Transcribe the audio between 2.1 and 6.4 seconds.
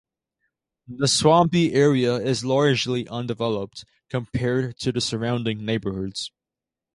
is largely undeveloped, compared to the surrounding neighborhoods.